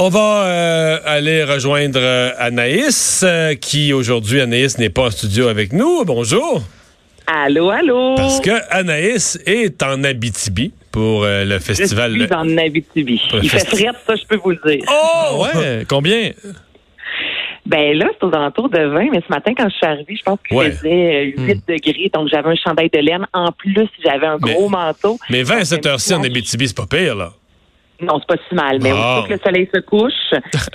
On 0.00 0.10
va 0.10 0.44
euh, 0.46 0.98
aller 1.04 1.42
rejoindre 1.42 1.98
euh, 2.00 2.30
Anaïs, 2.38 3.24
euh, 3.26 3.56
qui 3.56 3.92
aujourd'hui, 3.92 4.40
Anaïs 4.40 4.78
n'est 4.78 4.90
pas 4.90 5.06
en 5.06 5.10
studio 5.10 5.48
avec 5.48 5.72
nous. 5.72 6.04
Bonjour. 6.04 6.62
Allô, 7.26 7.70
allô. 7.70 8.14
Parce 8.14 8.40
que 8.40 8.52
Anaïs 8.70 9.42
est 9.44 9.82
en 9.82 10.04
Abitibi 10.04 10.72
pour 10.92 11.24
le 11.26 11.58
festival. 11.58 12.16
Je 12.16 12.26
suis 12.26 12.32
en 12.32 12.56
Abitibi. 12.56 13.20
Il 13.42 13.50
fait 13.50 13.66
frais, 13.66 13.90
ça, 14.06 14.14
je 14.14 14.24
peux 14.24 14.36
vous 14.36 14.50
le 14.50 14.60
dire. 14.64 14.84
Oh, 14.88 15.42
ouais. 15.42 15.84
Combien? 15.88 16.30
Ben 17.66 17.98
là, 17.98 18.06
c'est 18.12 18.24
aux 18.24 18.32
alentours 18.32 18.68
de 18.68 18.78
20, 18.78 19.10
mais 19.10 19.20
ce 19.26 19.30
matin, 19.30 19.52
quand 19.56 19.68
je 19.68 19.74
suis 19.74 19.86
arrivée, 19.86 20.14
je 20.16 20.22
pense 20.22 20.38
qu'il 20.48 20.58
faisait 20.58 21.34
8 21.36 21.38
hmm. 21.38 21.60
degrés, 21.68 22.10
donc 22.14 22.28
j'avais 22.28 22.50
un 22.50 22.54
chandail 22.54 22.88
de 22.88 23.00
laine. 23.00 23.26
En 23.32 23.50
plus, 23.50 23.88
j'avais 24.04 24.26
un 24.26 24.36
gros 24.36 24.68
manteau. 24.68 25.18
Mais 25.28 25.42
20 25.42 25.56
à 25.56 25.64
cette 25.64 25.86
heure-ci 25.86 26.14
en 26.14 26.22
Abitibi, 26.22 26.68
c'est 26.68 26.76
pas 26.76 26.86
pire, 26.86 27.16
là. 27.16 27.32
Non, 28.00 28.20
c'est 28.20 28.36
pas 28.36 28.42
si 28.48 28.54
mal, 28.54 28.78
mais 28.80 28.92
ah. 28.94 29.24
que 29.26 29.32
le 29.32 29.38
soleil 29.40 29.68
se 29.74 29.80
couche, 29.80 30.12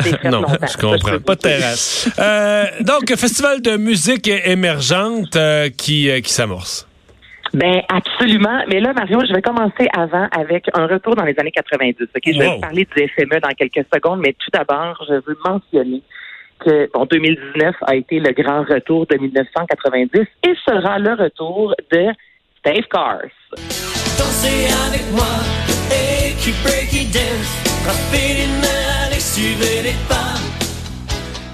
c'est 0.01 0.23
Non, 0.29 0.43
je 0.45 0.77
comprends. 0.77 1.19
Pas 1.19 1.35
de 1.35 1.39
terrasse. 1.39 2.09
euh, 2.19 2.65
donc, 2.81 3.07
festival 3.15 3.61
de 3.61 3.77
musique 3.77 4.27
émergente 4.27 5.35
euh, 5.37 5.69
qui, 5.69 6.09
euh, 6.09 6.19
qui 6.19 6.33
s'amorce. 6.33 6.87
Ben 7.53 7.81
absolument. 7.87 8.63
Mais 8.67 8.79
là, 8.79 8.93
Mario, 8.93 9.21
je 9.27 9.33
vais 9.33 9.41
commencer 9.41 9.87
avant 9.95 10.27
avec 10.31 10.65
un 10.73 10.87
retour 10.87 11.15
dans 11.15 11.23
les 11.23 11.35
années 11.39 11.51
90. 11.51 12.07
Okay? 12.15 12.33
Je 12.33 12.39
vais 12.39 12.59
parler 12.59 12.87
du 12.95 13.07
FME 13.07 13.39
dans 13.39 13.49
quelques 13.49 13.85
secondes, 13.93 14.19
mais 14.19 14.33
tout 14.33 14.49
d'abord, 14.51 14.97
je 15.07 15.13
veux 15.13 15.37
mentionner 15.45 16.01
que 16.59 16.89
bon, 16.93 17.05
2019 17.05 17.75
a 17.85 17.95
été 17.95 18.19
le 18.19 18.31
grand 18.31 18.63
retour 18.63 19.05
de 19.05 19.17
1990 19.17 20.19
et 20.19 20.53
sera 20.65 20.97
le 20.97 21.13
retour 21.13 21.75
de 21.91 22.07
Dave 22.65 22.87
Cars. 22.89 23.21
Dansez 24.17 24.67
avec 24.87 25.11
moi, 25.11 25.62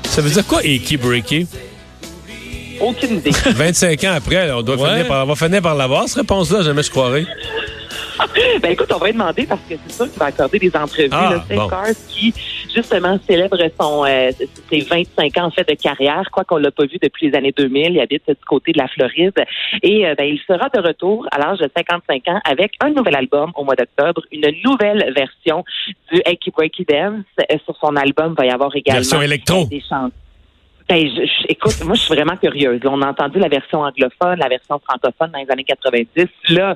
ça 0.04 0.22
veut 0.22 0.32
dire 0.32 0.48
quoi, 0.48 0.64
Eki 0.64 0.98
Breaky? 0.98 1.48
Aucune 2.81 3.18
idée. 3.18 3.30
25 3.46 4.04
ans 4.06 4.14
après, 4.16 4.52
on, 4.52 4.64
doit 4.64 4.78
finir 4.78 5.08
par, 5.08 5.26
on 5.26 5.28
va 5.28 5.36
finir 5.36 5.62
par 5.62 5.76
l'avoir, 5.76 6.08
cette 6.08 6.18
réponse-là, 6.18 6.64
jamais 6.64 6.81
je 6.81 6.90
croirais. 6.90 7.26
ben 8.64 8.72
écoute, 8.72 8.92
on 8.92 8.98
va 8.98 9.06
lui 9.06 9.14
demander 9.14 9.46
parce 9.46 9.62
que 9.70 9.76
c'est 9.86 9.96
sûr 9.96 10.09
qu'il 10.09 10.20
va 10.20 10.26
accorder 10.26 10.58
des 10.58 10.72
entrevues. 10.76 11.09
Ah, 11.12 11.36
Cars 11.48 11.86
qui, 12.08 12.34
justement, 12.73 13.17
célèbre 13.28 13.58
son 13.80 14.06
euh, 14.06 14.31
ses 14.70 14.81
25 14.81 15.38
ans 15.38 15.45
en 15.45 15.52
fait 15.52 15.67
de 15.67 15.75
carrière, 15.75 16.30
quoi 16.31 16.44
qu'on 16.44 16.58
l'a 16.58 16.72
pas 16.72 16.86
vu 16.86 16.98
depuis 17.02 17.30
les 17.30 17.38
années 17.38 17.53
2000. 17.56 17.94
Il 17.94 18.00
habite 18.00 18.28
du 18.28 18.45
côté 18.48 18.72
de 18.72 18.78
la 18.78 18.88
Floride. 18.88 19.34
Et 19.84 20.08
euh, 20.08 20.16
ben, 20.16 20.25
il 20.25 20.39
sera 20.48 20.70
de 20.70 20.80
retour 20.80 21.28
à 21.31 21.40
l'âge 21.40 21.59
de 21.59 21.70
55 21.75 22.28
ans 22.28 22.40
avec 22.44 22.73
un 22.81 22.90
nouvel 22.92 23.16
album 23.16 23.52
au 23.56 23.64
mois 23.64 23.75
d'octobre, 23.75 24.22
une 24.31 24.53
nouvelle 24.64 25.14
version 25.16 25.64
du 26.12 26.22
Aki 26.25 26.52
Breaky 26.52 26.86
Dance. 26.86 27.23
Sur 27.66 27.75
son 27.78 27.95
album, 27.95 28.36
il 28.38 28.42
va 28.42 28.45
y 28.45 28.52
avoir 28.52 28.75
également 28.75 29.00
version 29.00 29.22
électro. 29.22 29.66
des 29.66 29.81
chansons. 29.81 30.12
Ben, 30.90 31.08
je, 31.08 31.45
écoute, 31.47 31.75
moi, 31.86 31.94
je 31.94 32.02
suis 32.02 32.16
vraiment 32.16 32.36
curieuse. 32.36 32.81
On 32.84 33.00
a 33.03 33.09
entendu 33.09 33.38
la 33.38 33.47
version 33.47 33.81
anglophone, 33.81 34.40
la 34.40 34.50
version 34.50 34.80
francophone 34.80 35.30
dans 35.31 35.38
les 35.38 35.52
années 35.52 35.64
90. 35.64 36.25
Là, 36.50 36.75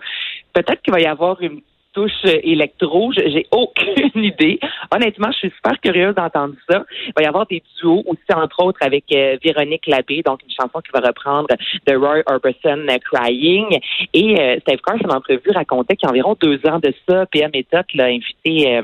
peut-être 0.53 0.83
qu'il 0.83 0.93
va 0.93 0.99
y 0.99 1.07
avoir 1.07 1.41
une 1.41 1.61
touche 1.93 2.25
électro. 2.25 3.11
J'ai 3.13 3.45
aucune 3.51 4.23
idée. 4.23 4.59
Honnêtement, 4.93 5.31
je 5.31 5.37
suis 5.37 5.51
super 5.51 5.79
curieuse 5.79 6.15
d'entendre 6.15 6.55
ça. 6.69 6.83
Il 7.07 7.13
va 7.15 7.23
y 7.23 7.25
avoir 7.25 7.45
des 7.47 7.63
duos 7.79 8.03
aussi, 8.05 8.33
entre 8.33 8.63
autres, 8.63 8.79
avec 8.81 9.05
euh, 9.13 9.37
Véronique 9.43 9.87
Labbé, 9.87 10.21
donc 10.23 10.41
une 10.43 10.51
chanson 10.51 10.79
qui 10.81 10.91
va 10.93 10.99
reprendre 11.05 11.47
de 11.87 11.95
Roy 11.95 12.23
Orbison, 12.27 12.85
euh, 12.89 12.97
Crying. 13.11 13.79
Et 14.13 14.39
euh, 14.39 14.57
Steve 14.61 14.79
Carr, 14.85 14.97
en 15.05 15.15
entrevue, 15.15 15.51
racontait 15.53 15.95
qu'il 15.95 16.07
y 16.07 16.09
a 16.09 16.11
environ 16.11 16.35
deux 16.39 16.59
ans 16.67 16.79
de 16.79 16.93
ça, 17.07 17.25
PM 17.27 17.51
Méthode 17.53 17.85
l'a 17.93 18.05
invité 18.05 18.81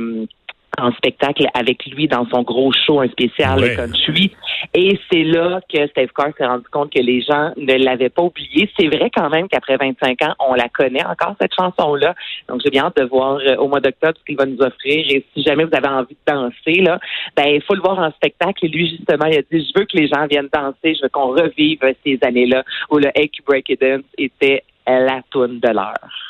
en 0.79 0.91
spectacle 0.93 1.45
avec 1.53 1.85
lui 1.85 2.07
dans 2.07 2.27
son 2.29 2.43
gros 2.43 2.71
show, 2.85 2.99
un 3.01 3.07
spécial 3.09 3.59
ouais. 3.59 3.75
country. 3.75 4.31
Et 4.73 4.99
c'est 5.11 5.23
là 5.23 5.61
que 5.71 5.87
Steve 5.87 6.09
Carr 6.15 6.29
s'est 6.37 6.45
rendu 6.45 6.65
compte 6.71 6.91
que 6.93 6.99
les 6.99 7.21
gens 7.21 7.51
ne 7.57 7.83
l'avaient 7.83 8.09
pas 8.09 8.23
oublié. 8.23 8.69
C'est 8.77 8.87
vrai 8.87 9.09
quand 9.15 9.29
même 9.29 9.47
qu'après 9.47 9.77
25 9.77 10.21
ans, 10.23 10.35
on 10.39 10.53
la 10.53 10.69
connaît 10.69 11.05
encore, 11.05 11.35
cette 11.39 11.53
chanson-là. 11.53 12.15
Donc, 12.47 12.61
j'ai 12.63 12.69
bien 12.69 12.85
hâte 12.85 12.97
de 12.97 13.05
voir 13.05 13.39
euh, 13.39 13.55
au 13.57 13.67
mois 13.67 13.79
d'octobre 13.79 14.13
ce 14.19 14.23
qu'il 14.25 14.37
va 14.37 14.45
nous 14.45 14.59
offrir. 14.61 15.05
Et 15.09 15.25
si 15.33 15.43
jamais 15.43 15.63
vous 15.63 15.75
avez 15.75 15.87
envie 15.87 16.15
de 16.15 16.33
danser, 16.33 16.81
là, 16.81 16.99
ben, 17.35 17.47
il 17.47 17.61
faut 17.63 17.75
le 17.75 17.81
voir 17.81 17.99
en 17.99 18.11
spectacle. 18.11 18.65
Et 18.65 18.67
lui, 18.67 18.89
justement, 18.89 19.25
il 19.25 19.37
a 19.37 19.41
dit, 19.41 19.65
je 19.65 19.79
veux 19.79 19.85
que 19.85 19.97
les 19.97 20.07
gens 20.07 20.27
viennent 20.27 20.49
danser. 20.53 20.95
Je 20.95 21.03
veux 21.03 21.09
qu'on 21.09 21.29
revive 21.29 21.79
ces 22.05 22.19
années-là 22.21 22.63
où 22.89 22.97
le 22.97 23.07
Ake 23.09 23.39
Break 23.45 23.69
It 23.69 23.81
Dance 23.81 24.03
était 24.17 24.63
la 24.87 25.21
toune 25.29 25.59
de 25.59 25.69
l'heure. 25.69 26.29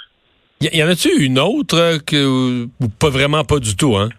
Y, 0.61 0.83
en 0.83 0.89
a-tu 0.89 1.23
une 1.23 1.39
autre 1.39 1.99
que, 2.05 2.65
ou 2.65 2.89
pas 2.99 3.09
vraiment 3.09 3.45
pas 3.45 3.59
du 3.59 3.77
tout, 3.77 3.95
hein? 3.95 4.09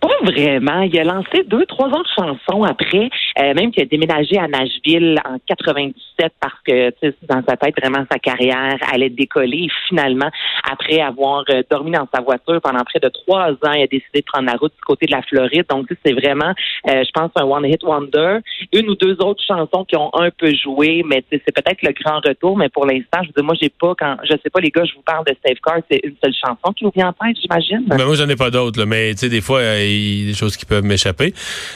Pas 0.00 0.08
vraiment. 0.22 0.82
Il 0.82 0.98
a 0.98 1.04
lancé 1.04 1.44
deux, 1.46 1.66
trois 1.66 1.88
autres 1.88 2.10
chansons 2.16 2.64
après, 2.64 3.10
euh, 3.40 3.54
même 3.54 3.70
qu'il 3.70 3.82
a 3.82 3.86
déménagé 3.86 4.38
à 4.38 4.48
Nashville 4.48 5.18
en 5.24 5.38
97 5.46 6.32
parce 6.40 6.54
que 6.66 6.90
dans 7.26 7.42
sa 7.48 7.56
tête, 7.56 7.74
vraiment, 7.80 8.04
sa 8.10 8.18
carrière 8.18 8.76
allait 8.92 9.10
décoller. 9.10 9.64
Et 9.64 9.68
finalement, 9.88 10.30
après 10.70 11.00
avoir 11.00 11.44
euh, 11.50 11.62
dormi 11.70 11.92
dans 11.92 12.08
sa 12.12 12.20
voiture 12.20 12.60
pendant 12.60 12.84
près 12.84 13.00
de 13.00 13.08
trois 13.08 13.50
ans, 13.50 13.72
il 13.72 13.82
a 13.82 13.86
décidé 13.86 14.20
de 14.20 14.24
prendre 14.24 14.46
la 14.46 14.56
route 14.56 14.72
du 14.74 14.82
côté 14.82 15.06
de 15.06 15.12
la 15.12 15.22
Floride. 15.22 15.64
Donc, 15.70 15.86
c'est 16.04 16.12
vraiment, 16.12 16.52
euh, 16.88 17.04
je 17.04 17.10
pense, 17.12 17.30
un 17.36 17.44
one-hit 17.44 17.82
wonder. 17.82 18.38
Une 18.72 18.90
ou 18.90 18.94
deux 18.94 19.16
autres 19.20 19.42
chansons 19.46 19.84
qui 19.84 19.96
ont 19.96 20.10
un 20.14 20.30
peu 20.30 20.52
joué, 20.54 21.02
mais 21.06 21.24
c'est 21.30 21.54
peut-être 21.54 21.82
le 21.82 21.92
grand 21.92 22.20
retour. 22.20 22.56
Mais 22.58 22.68
pour 22.68 22.86
l'instant, 22.86 23.20
je 23.22 23.28
veux 23.28 23.34
dire, 23.34 23.44
moi, 23.44 23.54
j'ai 23.60 23.70
pas, 23.70 23.94
quand, 23.98 24.16
je 24.24 24.34
sais 24.42 24.50
pas, 24.50 24.60
les 24.60 24.70
gars, 24.70 24.84
je 24.84 24.94
vous 24.94 25.02
parle 25.02 25.24
de 25.24 25.34
Carr, 25.64 25.78
c'est 25.90 26.00
une 26.04 26.14
seule 26.22 26.34
chanson 26.34 26.72
qui 26.76 26.84
vous 26.84 26.92
vient 26.94 27.08
en 27.08 27.12
tête, 27.12 27.36
j'imagine. 27.40 27.84
Ben, 27.86 28.04
moi, 28.04 28.14
j'en 28.14 28.28
ai 28.28 28.36
pas 28.36 28.50
d'autres, 28.50 28.84
mais 28.84 29.12
tu 29.12 29.20
sais, 29.20 29.28
des 29.28 29.40
fois, 29.40 29.60
des 29.62 30.32
choses 30.34 30.56
qui 30.56 30.66
peuvent 30.66 30.84
m'échapper. 30.84 31.32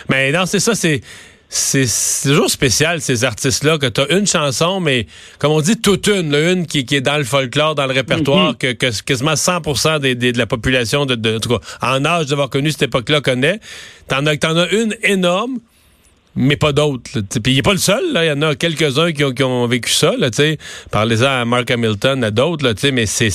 Mais 0.08 0.32
non, 0.32 0.46
c'est 0.46 0.60
ça, 0.60 0.74
c'est 0.74 1.00
c'est 1.48 1.86
toujours 2.22 2.50
spécial, 2.50 3.00
ces 3.00 3.24
artistes-là, 3.24 3.78
que 3.78 3.86
tu 3.86 4.00
as 4.00 4.12
une 4.16 4.26
chanson, 4.26 4.80
mais 4.80 5.06
comme 5.38 5.52
on 5.52 5.60
dit, 5.60 5.76
toute 5.76 6.08
une, 6.08 6.34
une 6.34 6.66
qui, 6.66 6.80
est 6.90 7.00
dans 7.00 7.16
le 7.16 7.24
folklore, 7.24 7.74
dans 7.74 7.86
le 7.86 7.92
répertoire, 7.92 8.54
mm-hmm. 8.54 8.76
que, 8.76 9.02
quasiment 9.02 9.34
100% 9.34 10.00
de 10.00 10.38
la 10.38 10.46
population, 10.46 11.06
de, 11.06 11.36
en 11.36 11.40
tout 11.40 11.48
cas, 11.50 11.60
en 11.80 12.04
âge 12.04 12.26
d'avoir 12.26 12.50
connu 12.50 12.72
cette 12.72 12.82
époque-là, 12.82 13.20
connaît. 13.20 13.60
T'en 14.08 14.26
as, 14.26 14.34
en 14.46 14.56
as 14.56 14.68
une 14.70 14.96
énorme, 15.02 15.58
mais 16.36 16.56
pas 16.56 16.72
d'autres. 16.72 17.20
Puis 17.20 17.52
il 17.52 17.56
n'est 17.56 17.62
pas 17.62 17.72
le 17.72 17.78
seul, 17.78 18.02
il 18.14 18.24
y 18.24 18.32
en 18.32 18.42
a 18.42 18.54
quelques-uns 18.54 19.12
qui 19.12 19.24
ont, 19.24 19.32
qui 19.32 19.44
ont 19.44 19.66
vécu 19.66 19.90
ça. 19.90 20.12
Parlez-en 20.90 21.26
à 21.26 21.44
Mark 21.44 21.70
Hamilton, 21.70 22.24
à 22.24 22.30
d'autres, 22.30 22.72
mais 22.90 23.06
c'est 23.06 23.30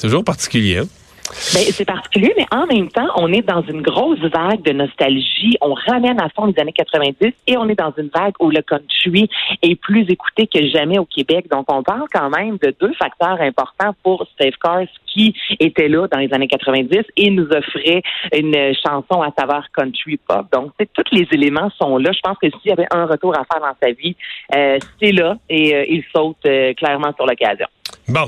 toujours 0.00 0.24
particulier. 0.24 0.78
Hein? 0.78 0.88
Ben, 1.28 1.60
c'est 1.72 1.84
particulier, 1.84 2.32
mais 2.36 2.46
en 2.50 2.66
même 2.66 2.88
temps, 2.88 3.08
on 3.16 3.32
est 3.32 3.42
dans 3.42 3.62
une 3.62 3.82
grosse 3.82 4.20
vague 4.20 4.62
de 4.62 4.72
nostalgie. 4.72 5.56
On 5.60 5.74
ramène 5.74 6.20
à 6.20 6.28
fond 6.30 6.46
les 6.46 6.58
années 6.60 6.72
90 6.72 7.32
et 7.46 7.56
on 7.56 7.68
est 7.68 7.74
dans 7.74 7.92
une 7.96 8.08
vague 8.08 8.34
où 8.40 8.50
le 8.50 8.62
country 8.62 9.28
est 9.62 9.74
plus 9.74 10.08
écouté 10.08 10.46
que 10.46 10.66
jamais 10.68 10.98
au 10.98 11.04
Québec. 11.04 11.46
Donc, 11.50 11.66
on 11.70 11.82
parle 11.82 12.06
quand 12.12 12.30
même 12.30 12.56
de 12.62 12.74
deux 12.80 12.92
facteurs 12.94 13.40
importants 13.40 13.94
pour 14.02 14.26
Steve 14.34 14.54
Cars 14.62 14.86
qui 15.06 15.34
était 15.60 15.88
là 15.88 16.06
dans 16.08 16.18
les 16.18 16.32
années 16.32 16.48
90 16.48 16.98
et 17.16 17.30
nous 17.30 17.48
offrait 17.50 18.02
une 18.32 18.74
chanson 18.74 19.22
à 19.22 19.30
savoir 19.38 19.66
country 19.72 20.16
pop. 20.16 20.46
Donc, 20.52 20.72
tous 20.78 21.04
les 21.12 21.26
éléments 21.32 21.70
sont 21.78 21.98
là. 21.98 22.10
Je 22.12 22.20
pense 22.20 22.38
que 22.38 22.48
s'il 22.48 22.70
y 22.70 22.72
avait 22.72 22.86
un 22.90 23.06
retour 23.06 23.34
à 23.36 23.44
faire 23.44 23.60
dans 23.60 23.76
sa 23.82 23.92
vie, 23.92 24.16
euh, 24.54 24.78
c'est 25.00 25.12
là 25.12 25.36
et 25.48 25.74
euh, 25.74 25.84
il 25.88 26.04
saute 26.14 26.36
euh, 26.46 26.72
clairement 26.74 27.12
sur 27.16 27.26
l'occasion. 27.26 27.66
Bon, 28.08 28.24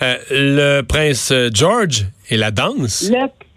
euh, 0.00 0.16
le 0.30 0.82
prince 0.82 1.32
George 1.52 2.06
et 2.30 2.36
la 2.36 2.52
danse? 2.52 3.10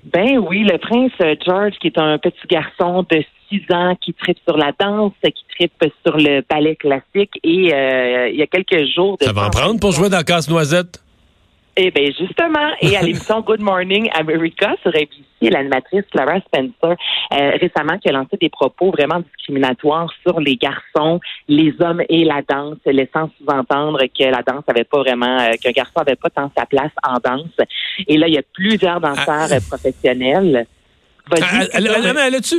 ben 0.04 0.40
oui, 0.40 0.64
le 0.64 0.78
prince 0.78 1.12
George, 1.46 1.74
qui 1.80 1.88
est 1.88 2.00
un 2.00 2.18
petit 2.18 2.48
garçon 2.50 3.06
de 3.12 3.24
6 3.50 3.62
ans 3.72 3.96
qui 4.02 4.14
tripe 4.14 4.38
sur 4.48 4.58
la 4.58 4.72
danse, 4.80 5.14
qui 5.24 5.46
tripe 5.56 5.94
sur 6.06 6.18
le 6.18 6.44
ballet 6.50 6.76
classique. 6.76 7.32
Et 7.44 7.74
euh, 7.74 8.30
il 8.30 8.38
y 8.38 8.42
a 8.42 8.48
quelques 8.48 8.90
jours... 8.96 9.18
De 9.20 9.26
Ça 9.26 9.34
va 9.34 9.48
en 9.48 9.50
prendre 9.50 9.80
pour 9.80 9.92
jouer 9.92 10.10
dans 10.10 10.24
Casse-Noisette? 10.24 11.04
Eh 11.80 11.92
bien, 11.92 12.10
justement, 12.18 12.72
et 12.82 12.98
à 12.98 13.04
l'émission 13.04 13.42
Good 13.42 13.62
Morning 13.62 14.10
America 14.16 14.76
sur 14.82 14.90
ABC, 14.90 15.22
l'animatrice 15.42 16.06
Clara 16.12 16.40
Spencer, 16.40 16.98
euh, 17.34 17.52
récemment, 17.62 18.00
qui 18.00 18.10
a 18.10 18.14
lancé 18.14 18.36
des 18.42 18.50
propos 18.50 18.90
vraiment 18.90 19.20
discriminatoires 19.20 20.12
sur 20.24 20.40
les 20.40 20.56
garçons, 20.56 21.20
les 21.48 21.76
hommes 21.80 22.02
et 22.10 22.26
la 22.26 22.42
danse, 22.42 22.78
laissant 22.88 23.30
sous-entendre 23.38 24.02
que 24.06 24.24
la 24.24 24.42
danse 24.42 24.64
avait 24.66 24.86
pas 24.86 24.98
vraiment, 25.00 25.40
euh, 25.40 25.54
qu'un 25.62 25.70
garçon 25.70 25.98
avait 25.98 26.16
pas 26.16 26.32
tant 26.32 26.52
sa 26.58 26.66
place 26.66 26.92
en 27.04 27.20
danse. 27.24 27.68
Et 28.08 28.18
là, 28.18 28.28
il 28.28 28.34
y 28.34 28.40
a 28.40 28.44
plusieurs 28.54 29.00
danseurs 29.00 29.50
ah. 29.52 29.60
professionnels. 29.70 30.66
Ah, 31.30 31.66
elle, 31.74 31.88
elle, 31.88 32.36
a-tu 32.36 32.56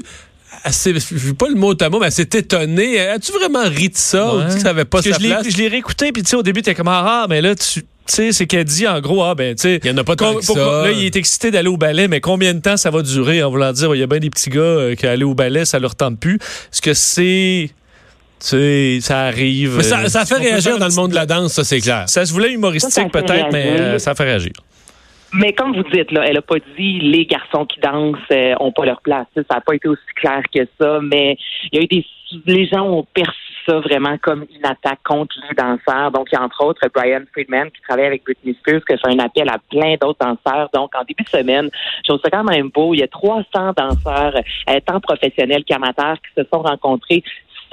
je 0.64 1.14
veux 1.16 1.34
pas 1.34 1.48
le 1.48 1.56
mot 1.56 1.74
à 1.78 1.90
mot, 1.90 1.98
mais 1.98 2.06
elle 2.06 2.12
s'est 2.12 2.30
étonnée. 2.34 3.00
As-tu 3.00 3.32
vraiment 3.32 3.64
ri 3.64 3.88
de 3.88 3.96
ça? 3.96 4.34
Ou 4.34 4.44
que 4.44 4.50
ça 4.58 4.70
avait 4.70 4.84
pas 4.84 5.02
sa 5.02 5.12
je 5.12 5.18
place? 5.18 5.48
Je 5.50 5.56
l'ai 5.56 5.68
réécouté, 5.68 6.12
puis 6.12 6.22
tu 6.22 6.30
sais, 6.30 6.36
au 6.36 6.42
début, 6.42 6.62
t'es 6.62 6.74
comme, 6.74 6.88
ah, 6.88 7.26
mais 7.28 7.40
là, 7.40 7.54
tu 7.54 7.82
c'est 8.10 8.46
qu'elle 8.46 8.64
dit 8.64 8.86
en 8.86 9.00
gros, 9.00 9.22
ah 9.22 9.34
ben, 9.34 9.54
tu 9.54 9.62
sais. 9.62 9.80
Il 9.82 9.90
y 9.90 9.92
en 9.92 9.96
a 9.96 10.04
pas 10.04 10.16
tant 10.16 10.34
que 10.34 10.42
ça. 10.42 10.54
Là, 10.54 10.90
il 10.90 11.04
est 11.04 11.16
excité 11.16 11.50
d'aller 11.50 11.68
au 11.68 11.76
ballet, 11.76 12.08
mais 12.08 12.20
combien 12.20 12.54
de 12.54 12.60
temps 12.60 12.76
ça 12.76 12.90
va 12.90 13.02
durer 13.02 13.42
en 13.42 13.50
voulant 13.50 13.72
dire, 13.72 13.94
il 13.94 13.98
y 13.98 14.02
a 14.02 14.06
bien 14.06 14.20
des 14.20 14.30
petits 14.30 14.50
gars 14.50 14.60
euh, 14.60 14.94
qui 14.94 15.06
allaient 15.06 15.24
au 15.24 15.34
ballet, 15.34 15.64
ça 15.64 15.78
leur 15.78 15.94
tente 15.94 16.18
plus. 16.18 16.36
Est-ce 16.36 16.82
que 16.82 16.94
c'est. 16.94 17.70
Tu 18.40 18.46
sais, 18.46 18.98
ça 19.00 19.22
arrive. 19.22 19.76
Mais 19.78 19.82
ça, 19.82 20.24
fait 20.24 20.36
réagir 20.36 20.78
dans 20.78 20.86
le 20.86 20.94
monde 20.94 21.10
de 21.10 21.16
la 21.16 21.26
danse, 21.26 21.52
ça, 21.52 21.64
c'est 21.64 21.80
clair. 21.80 22.04
Ça 22.08 22.24
se 22.24 22.32
voulait 22.32 22.52
humoristique 22.52 23.10
peut-être, 23.10 23.48
mais 23.52 23.80
euh, 23.80 23.98
ça 23.98 24.14
fait 24.14 24.24
réagir. 24.24 24.52
Mais 25.32 25.52
comme 25.52 25.74
vous 25.74 25.82
dites, 25.92 26.10
là, 26.12 26.24
elle 26.26 26.38
a 26.38 26.42
pas 26.42 26.56
dit 26.78 27.00
les 27.00 27.26
garçons 27.26 27.66
qui 27.66 27.80
dansent 27.80 28.16
euh, 28.30 28.54
ont 28.60 28.72
pas 28.72 28.86
leur 28.86 29.02
place. 29.02 29.26
Ça 29.34 29.42
n'a 29.50 29.60
pas 29.60 29.74
été 29.74 29.88
aussi 29.88 30.00
clair 30.14 30.42
que 30.54 30.60
ça, 30.80 31.00
mais 31.02 31.36
il 31.72 31.78
y 31.78 31.80
a 31.80 31.84
eu 31.84 31.86
des 31.86 32.04
les 32.46 32.66
gens 32.66 32.86
ont 32.86 33.06
perçu 33.14 33.47
vraiment 33.74 34.16
comme 34.18 34.46
une 34.54 34.64
attaque 34.64 35.02
contre 35.04 35.34
les 35.48 35.54
danseurs. 35.54 36.10
Donc, 36.10 36.28
il 36.30 36.34
y 36.34 36.38
a 36.38 36.42
entre 36.42 36.64
autres 36.64 36.86
Brian 36.94 37.22
Friedman 37.32 37.70
qui 37.70 37.80
travaille 37.82 38.06
avec 38.06 38.24
Britney 38.24 38.54
Spears, 38.54 38.80
qui 38.84 38.96
fait 38.96 39.08
un 39.08 39.18
appel 39.18 39.48
à 39.48 39.58
plein 39.70 39.94
d'autres 40.00 40.18
danseurs. 40.20 40.68
Donc, 40.74 40.94
en 40.94 41.04
début 41.04 41.24
de 41.24 41.28
semaine, 41.28 41.70
je 42.04 42.08
trouve 42.08 42.20
ça 42.22 42.30
quand 42.30 42.44
même 42.44 42.70
beau. 42.70 42.94
Il 42.94 43.00
y 43.00 43.02
a 43.02 43.08
300 43.08 43.44
danseurs, 43.76 44.34
euh, 44.70 44.80
tant 44.84 45.00
professionnels 45.00 45.64
qu'amateurs, 45.64 46.16
qui 46.16 46.42
se 46.42 46.46
sont 46.52 46.62
rencontrés 46.62 47.22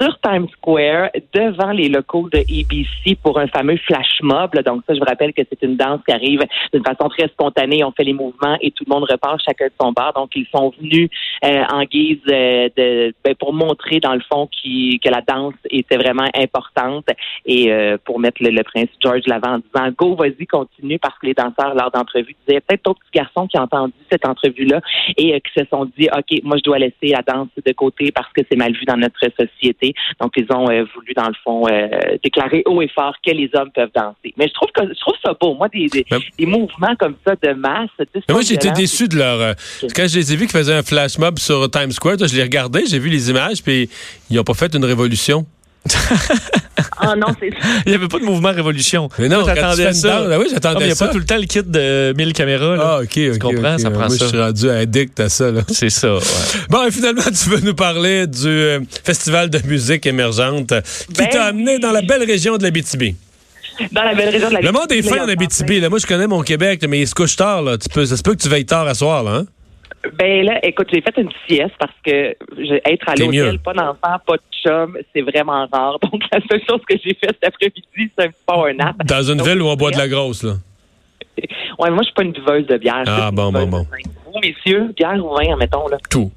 sur 0.00 0.18
Times 0.20 0.48
Square, 0.56 1.10
devant 1.32 1.72
les 1.72 1.88
locaux 1.88 2.28
de 2.30 2.38
ABC 2.38 3.16
pour 3.22 3.38
un 3.38 3.46
fameux 3.46 3.76
flash 3.78 4.20
mob. 4.22 4.54
Donc 4.64 4.82
ça, 4.86 4.94
je 4.94 4.98
vous 4.98 5.06
rappelle 5.06 5.32
que 5.32 5.42
c'est 5.48 5.62
une 5.62 5.76
danse 5.76 6.00
qui 6.06 6.14
arrive 6.14 6.42
d'une 6.72 6.84
façon 6.84 7.08
très 7.08 7.28
spontanée. 7.28 7.84
On 7.84 7.92
fait 7.92 8.04
les 8.04 8.12
mouvements 8.12 8.56
et 8.60 8.70
tout 8.70 8.84
le 8.86 8.94
monde 8.94 9.04
repart 9.10 9.40
chacun 9.44 9.66
de 9.66 9.72
son 9.80 9.92
bar. 9.92 10.12
Donc 10.14 10.30
ils 10.34 10.46
sont 10.54 10.72
venus 10.80 11.08
euh, 11.44 11.62
en 11.72 11.84
guise 11.84 12.18
euh, 12.30 12.68
de 12.76 13.14
ben, 13.24 13.34
pour 13.34 13.52
montrer 13.52 14.00
dans 14.00 14.14
le 14.14 14.20
fond 14.20 14.48
qui, 14.48 15.00
que 15.02 15.10
la 15.10 15.20
danse 15.20 15.54
était 15.70 15.96
vraiment 15.96 16.28
importante 16.34 17.06
et 17.44 17.72
euh, 17.72 17.96
pour 18.04 18.20
mettre 18.20 18.42
le, 18.42 18.62
prince 18.62 18.88
George 19.02 19.22
l'avant 19.26 19.54
en 19.54 19.58
disant 19.58 19.94
go 19.96 20.16
vas-y 20.16 20.46
continue 20.46 20.98
parce 20.98 21.16
que 21.18 21.26
les 21.26 21.34
danseurs 21.34 21.74
lors 21.74 21.90
d'entrevue 21.90 22.34
disaient 22.46 22.60
peut-être 22.60 22.84
d'autres 22.84 23.00
petits 23.00 23.18
garçons 23.20 23.46
qui 23.46 23.58
ont 23.58 23.62
entendu 23.62 23.92
cette 24.10 24.26
entrevue 24.26 24.64
là 24.64 24.80
et 25.16 25.40
qui 25.40 25.60
se 25.60 25.64
sont 25.70 25.84
dit 25.96 26.08
ok 26.10 26.42
moi 26.42 26.56
je 26.56 26.62
dois 26.62 26.78
laisser 26.78 27.08
la 27.08 27.22
danse 27.22 27.48
de 27.64 27.72
côté 27.72 28.10
parce 28.12 28.32
que 28.32 28.42
c'est 28.50 28.56
mal 28.56 28.72
vu 28.72 28.84
dans 28.86 28.96
notre 28.96 29.20
société 29.38 29.85
donc, 30.20 30.32
ils 30.36 30.46
ont 30.52 30.68
euh, 30.70 30.84
voulu, 30.94 31.12
dans 31.14 31.28
le 31.28 31.34
fond, 31.44 31.64
euh, 31.70 32.16
déclarer 32.22 32.62
haut 32.66 32.82
et 32.82 32.88
fort 32.88 33.14
que 33.24 33.30
les 33.32 33.50
hommes 33.54 33.70
peuvent 33.74 33.90
danser. 33.94 34.34
Mais 34.36 34.48
je 34.48 34.52
trouve 34.54 34.70
que 34.72 34.82
je 34.86 35.00
trouve 35.00 35.14
ça 35.24 35.32
beau. 35.40 35.54
Moi, 35.54 35.68
des, 35.68 35.86
des, 35.86 36.46
mouvements 36.46 36.94
comme 36.98 37.16
ça 37.26 37.34
de 37.42 37.52
masse. 37.52 37.90
moi, 38.28 38.40
j'étais 38.42 38.70
déçu 38.70 39.08
de 39.08 39.16
leur. 39.16 39.40
Euh, 39.40 39.52
quand 39.94 40.06
je 40.08 40.18
les 40.18 40.32
ai 40.32 40.36
vus 40.36 40.46
qu'ils 40.46 40.58
faisaient 40.58 40.74
un 40.74 40.82
flash 40.82 41.18
mob 41.18 41.38
sur 41.38 41.70
Times 41.70 41.92
Square, 41.92 42.18
je 42.18 42.36
les 42.36 42.42
regardais, 42.42 42.84
j'ai 42.86 42.98
vu 42.98 43.08
les 43.08 43.30
images, 43.30 43.62
puis 43.62 43.88
ils 44.30 44.36
n'ont 44.36 44.44
pas 44.44 44.54
fait 44.54 44.74
une 44.74 44.84
révolution. 44.84 45.46
ah 46.98 47.14
non, 47.16 47.28
c'est 47.40 47.50
Il 47.84 47.90
n'y 47.90 47.94
avait 47.94 48.08
pas 48.08 48.18
de 48.18 48.24
mouvement 48.24 48.52
révolution. 48.52 49.08
Mais 49.18 49.28
non, 49.28 49.44
j'attendais 49.44 49.92
ça. 49.92 50.22
Ben 50.22 50.38
oui, 50.38 50.46
j'attendais 50.50 50.80
ça. 50.80 50.84
Il 50.84 50.86
n'y 50.86 50.92
a 50.92 50.96
pas 50.96 51.08
tout 51.08 51.18
le 51.18 51.24
temps 51.24 51.36
le 51.36 51.46
kit 51.46 51.62
de 51.62 52.14
1000 52.16 52.32
caméras. 52.32 52.76
Là. 52.76 52.84
Ah, 52.86 53.00
OK, 53.02 53.10
Tu 53.10 53.38
comprends? 53.38 53.78
Ça 53.78 53.90
prend 53.90 54.08
ça. 54.08 54.24
Je 54.24 54.28
suis 54.28 54.38
rendu 54.38 54.70
addict 54.70 55.20
à 55.20 55.28
ça. 55.28 55.50
C'est 55.68 55.90
ça, 55.90 56.14
ouais. 56.14 56.20
Bon, 56.70 56.84
et 56.86 56.90
finalement, 56.90 57.22
tu 57.22 57.50
veux 57.50 57.60
nous 57.60 57.74
parler 57.74 58.26
du 58.26 58.46
euh, 58.46 58.80
Festival 59.04 59.50
de 59.50 59.58
musique 59.66 60.06
émergente 60.06 60.72
qui 61.08 61.22
ben 61.22 61.28
t'a 61.28 61.44
amené 61.44 61.78
dans 61.78 61.92
la 61.92 62.02
belle 62.02 62.24
région 62.24 62.56
de 62.56 62.62
l'Abitibi. 62.62 63.16
Dans 63.92 64.02
la 64.02 64.14
belle 64.14 64.30
région 64.30 64.48
de 64.48 64.54
l'Abitibi. 64.54 64.66
Le 64.66 64.72
monde 64.72 64.92
est 64.92 65.02
fin 65.02 65.24
en 65.24 65.28
Abitibi. 65.28 65.80
Là. 65.80 65.88
Moi, 65.88 65.98
je 65.98 66.06
connais 66.06 66.26
mon 66.26 66.42
Québec, 66.42 66.84
mais 66.88 67.00
il 67.00 67.06
se 67.06 67.14
couche 67.14 67.36
tard. 67.36 67.62
Là. 67.62 67.78
Tu 67.78 67.88
peux, 67.88 68.04
ça 68.04 68.16
se 68.16 68.22
peut 68.22 68.34
que 68.34 68.42
tu 68.42 68.48
veilles 68.48 68.66
tard 68.66 68.86
à 68.86 68.94
soir. 68.94 69.22
Là, 69.22 69.32
hein? 69.32 69.46
Ben 70.18 70.44
là, 70.44 70.60
écoute, 70.62 70.88
j'ai 70.92 71.00
fait 71.00 71.20
une 71.20 71.30
sieste 71.48 71.74
parce 71.78 71.92
que 72.04 72.36
être 72.84 73.08
à 73.08 73.14
l'hôtel, 73.14 73.58
pas 73.58 73.72
d'enfant, 73.72 74.16
pas 74.26 74.36
de 74.36 74.42
chum, 74.66 74.98
c'est 75.14 75.22
vraiment 75.22 75.66
rare. 75.72 75.98
Donc 76.02 76.22
la 76.32 76.40
seule 76.48 76.62
chose 76.68 76.80
que 76.88 76.96
j'ai 77.02 77.14
faite 77.14 77.36
cet 77.42 77.44
après-midi, 77.44 78.10
c'est 78.18 78.24
un 78.24 78.62
un 78.62 78.72
nap. 78.72 78.96
Dans 79.04 79.22
une 79.22 79.42
ville 79.42 79.62
où 79.62 79.66
on 79.66 79.76
boit 79.76 79.90
de 79.90 79.98
la 79.98 80.08
grosse, 80.08 80.42
là. 80.42 80.54
Ouais, 81.78 81.90
moi 81.90 81.98
je 81.98 82.04
suis 82.04 82.14
pas 82.14 82.22
une 82.22 82.32
buveuse 82.32 82.66
de 82.66 82.78
bière. 82.78 83.04
Ah 83.06 83.30
bon, 83.30 83.52
bon, 83.52 83.66
bon. 83.66 83.86
Vous, 84.24 84.40
messieurs, 84.40 84.94
bière 84.96 85.22
ou 85.22 85.34
vin, 85.34 85.52
admettons 85.52 85.86
là? 85.88 85.98
Tout. 86.08 86.32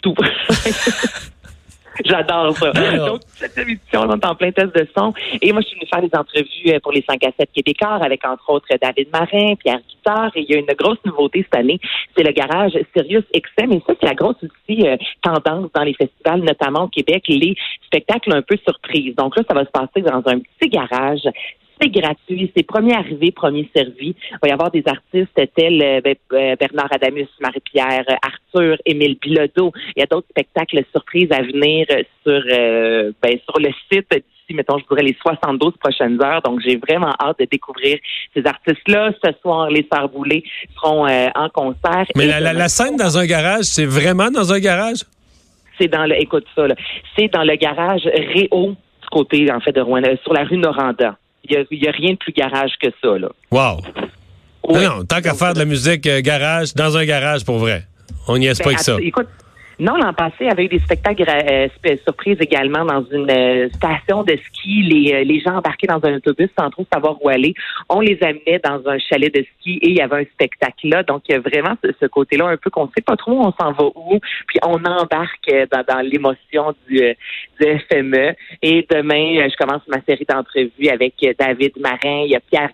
Tout. 0.00 0.14
J'adore 2.04 2.56
ça. 2.56 2.72
Donc, 2.72 3.20
cette 3.26 3.56
émission, 3.58 4.02
on 4.02 4.16
est 4.16 4.24
en 4.24 4.34
plein 4.34 4.52
test 4.52 4.74
de 4.74 4.86
son. 4.96 5.12
Et 5.40 5.52
moi, 5.52 5.62
je 5.62 5.68
suis 5.68 5.76
venue 5.76 5.88
faire 5.92 6.02
des 6.02 6.16
entrevues 6.16 6.74
euh, 6.74 6.80
pour 6.80 6.92
les 6.92 7.04
5 7.08 7.22
à 7.24 7.30
7 7.38 7.50
québécois 7.52 7.98
avec, 8.02 8.24
entre 8.24 8.48
autres, 8.50 8.68
David 8.80 9.08
Marin, 9.12 9.54
Pierre 9.56 9.80
Guitard. 9.88 10.30
Et 10.36 10.42
il 10.42 10.50
y 10.50 10.54
a 10.54 10.58
une 10.58 10.74
grosse 10.78 10.98
nouveauté 11.04 11.44
cette 11.44 11.60
année. 11.60 11.80
C'est 12.16 12.22
le 12.22 12.32
garage 12.32 12.72
Sirius 12.94 13.24
XM. 13.34 13.72
Et 13.72 13.82
ça, 13.86 13.94
c'est 14.00 14.06
la 14.06 14.14
grosse 14.14 14.36
aussi 14.42 14.86
euh, 14.86 14.96
tendance 15.22 15.70
dans 15.74 15.82
les 15.82 15.94
festivals, 15.94 16.40
notamment 16.40 16.84
au 16.84 16.88
Québec, 16.88 17.24
les 17.28 17.56
spectacles 17.86 18.34
un 18.34 18.42
peu 18.42 18.56
surprises. 18.64 19.14
Donc 19.16 19.36
là, 19.36 19.42
ça 19.48 19.54
va 19.54 19.64
se 19.64 19.70
passer 19.70 20.02
dans 20.02 20.22
un 20.26 20.38
petit 20.38 20.68
garage 20.68 21.22
c'est 21.80 21.88
gratuit, 21.88 22.52
c'est 22.56 22.62
premier 22.62 22.94
arrivé, 22.94 23.30
premier 23.30 23.68
servi. 23.74 24.14
Il 24.30 24.38
va 24.42 24.48
y 24.48 24.52
avoir 24.52 24.70
des 24.70 24.82
artistes 24.86 25.54
tels 25.54 25.82
euh, 25.82 26.00
ben, 26.02 26.14
euh, 26.32 26.56
Bernard 26.56 26.92
Adamus, 26.92 27.28
Marie-Pierre, 27.40 28.04
Arthur, 28.22 28.76
Émile 28.84 29.16
Bilodeau. 29.20 29.72
Il 29.96 30.00
y 30.00 30.02
a 30.02 30.06
d'autres 30.06 30.28
spectacles 30.30 30.82
surprises 30.92 31.30
à 31.30 31.42
venir 31.42 31.86
sur, 32.22 32.42
euh, 32.52 33.12
ben, 33.22 33.38
sur 33.44 33.58
le 33.58 33.70
site 33.90 34.10
d'ici, 34.10 34.54
mettons, 34.54 34.78
je 34.78 34.84
dirais 34.88 35.02
les 35.02 35.16
72 35.20 35.74
prochaines 35.78 36.22
heures. 36.22 36.42
Donc, 36.42 36.60
j'ai 36.60 36.76
vraiment 36.76 37.12
hâte 37.20 37.38
de 37.38 37.44
découvrir 37.44 37.98
ces 38.34 38.44
artistes-là. 38.46 39.12
Ce 39.24 39.30
soir, 39.42 39.70
les 39.70 39.86
Sœurs 39.92 40.10
seront 40.76 41.06
en 41.06 41.48
concert. 41.50 42.06
Mais 42.16 42.26
la, 42.26 42.68
scène 42.68 42.96
dans 42.96 43.18
un 43.18 43.26
garage, 43.26 43.64
c'est 43.64 43.86
vraiment 43.86 44.30
dans 44.30 44.52
un 44.52 44.58
garage? 44.58 45.04
C'est 45.78 45.88
dans 45.88 46.06
le, 46.06 46.20
écoute 46.20 46.44
ça, 46.56 46.66
c'est 47.16 47.28
dans 47.32 47.44
le 47.44 47.54
garage 47.54 48.02
Réau 48.04 48.70
du 48.70 49.08
côté, 49.12 49.50
en 49.52 49.60
fait, 49.60 49.72
de 49.72 49.80
Rouen, 49.80 50.02
sur 50.24 50.32
la 50.32 50.44
rue 50.44 50.56
Noranda. 50.56 51.16
Il 51.50 51.66
n'y 51.78 51.88
a, 51.88 51.90
rien 51.90 52.12
de 52.12 52.18
plus 52.18 52.32
garage 52.32 52.72
que 52.80 52.88
ça. 53.02 53.18
Là. 53.18 53.28
Wow. 53.50 53.80
Non, 54.68 55.04
tant 55.04 55.20
qu'à 55.20 55.34
faire 55.34 55.54
de 55.54 55.58
la 55.58 55.64
musique 55.64 56.06
euh, 56.06 56.20
garage, 56.20 56.74
dans 56.74 56.96
un 56.96 57.04
garage 57.04 57.44
pour 57.44 57.58
vrai. 57.58 57.84
On 58.26 58.36
n'y 58.36 58.46
est 58.46 58.58
pas 58.58 58.64
ben, 58.64 58.70
avec 58.70 58.80
ça. 58.80 58.96
Écoute, 59.00 59.28
non, 59.80 59.96
l'an 59.96 60.12
passé, 60.12 60.34
il 60.40 60.46
y 60.46 60.50
avait 60.50 60.64
eu 60.64 60.68
des 60.68 60.80
spectacles 60.80 61.24
euh, 61.28 61.68
surprises 62.02 62.38
également 62.40 62.84
dans 62.84 63.04
une 63.12 63.30
euh, 63.30 63.68
station 63.76 64.24
de 64.24 64.36
ski. 64.36 64.82
Les, 64.82 65.24
les 65.24 65.40
gens 65.40 65.56
embarqués 65.56 65.86
dans 65.86 66.00
un 66.02 66.16
autobus 66.16 66.50
sans 66.58 66.68
trop 66.70 66.84
savoir 66.92 67.22
où 67.22 67.28
aller. 67.28 67.54
On 67.88 68.00
les 68.00 68.18
amenait 68.22 68.60
dans 68.64 68.80
un 68.88 68.98
chalet 68.98 69.32
de 69.32 69.44
ski 69.44 69.78
et 69.82 69.90
il 69.90 69.96
y 69.96 70.00
avait 70.00 70.22
un 70.22 70.24
spectacle 70.24 70.88
là. 70.88 71.04
Donc, 71.04 71.22
il 71.28 71.32
y 71.32 71.34
a 71.36 71.40
vraiment 71.40 71.76
ce, 71.82 72.06
côté-là 72.06 72.48
un 72.48 72.56
peu 72.56 72.70
qu'on 72.70 72.86
ne 72.86 72.90
sait 72.96 73.02
pas 73.02 73.16
trop 73.16 73.32
où 73.32 73.40
on 73.40 73.52
s'en 73.52 73.70
va 73.70 73.84
où. 73.84 74.18
Puis, 74.48 74.58
on 74.64 74.82
embarque 74.84 75.52
dans, 75.70 75.84
dans 75.88 76.00
l'émotion 76.00 76.74
du, 76.88 76.98
du 77.60 77.78
FME. 77.88 78.34
Et 78.62 78.84
demain, 78.90 79.48
je 79.48 79.56
commence 79.56 79.86
ma 79.86 80.00
série 80.02 80.26
d'entrevues 80.28 80.88
avec 80.90 81.14
David 81.38 81.72
Marin. 81.78 82.24
Il 82.24 82.30
y 82.30 82.36
a 82.36 82.40
Pierre 82.40 82.70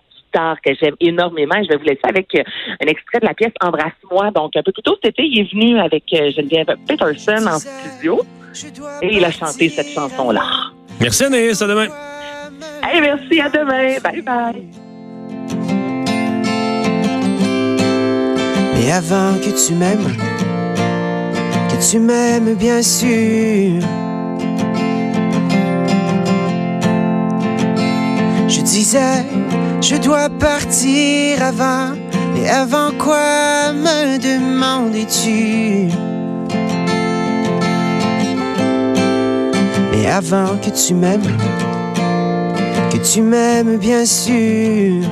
que 0.63 0.73
j'aime 0.79 0.95
énormément. 0.99 1.55
Je 1.63 1.69
vais 1.69 1.77
vous 1.77 1.83
laisser 1.83 2.01
avec 2.03 2.33
euh, 2.35 2.43
un 2.81 2.87
extrait 2.87 3.19
de 3.19 3.25
la 3.25 3.33
pièce 3.33 3.53
Embrasse-moi. 3.61 4.31
Donc, 4.31 4.55
un 4.55 4.63
peu 4.63 4.71
plus 4.71 4.83
tôt 4.83 4.95
cet 5.03 5.13
été, 5.13 5.23
il 5.23 5.39
est 5.39 5.51
venu 5.51 5.79
avec 5.79 6.03
euh, 6.13 6.31
Geneviève 6.31 6.75
Peterson 6.87 7.47
en 7.47 7.59
studio 7.59 8.21
et 9.01 9.15
il 9.15 9.25
a 9.25 9.31
chanté 9.31 9.69
cette 9.69 9.89
chanson-là. 9.89 10.41
Merci 10.99 11.25
Anaïs, 11.25 11.61
à 11.61 11.67
demain. 11.67 11.87
Hey, 12.83 13.01
merci, 13.01 13.41
à 13.41 13.49
demain. 13.49 13.99
Bye 14.03 14.21
bye. 14.21 14.63
Mais 18.75 18.91
avant 18.91 19.33
que 19.39 19.67
tu 19.67 19.73
m'aimes, 19.73 20.15
que 21.69 21.91
tu 21.91 21.99
m'aimes 21.99 22.55
bien 22.55 22.81
sûr. 22.81 23.81
Je 28.47 28.61
disais 28.61 29.23
je 29.81 29.95
dois 29.97 30.29
partir 30.29 31.41
avant, 31.41 31.93
mais 32.33 32.49
avant 32.49 32.91
quoi 32.97 33.73
me 33.73 34.17
demandais-tu 34.17 35.89
Mais 39.91 40.07
avant 40.07 40.57
que 40.57 40.69
tu 40.69 40.93
m'aimes, 40.93 41.37
que 42.91 42.97
tu 42.97 43.21
m'aimes 43.21 43.77
bien 43.77 44.05
sûr. 44.05 45.03